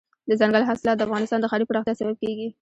[0.29, 2.47] دځنګل حاصلات د افغانستان د ښاري پراختیا سبب کېږي.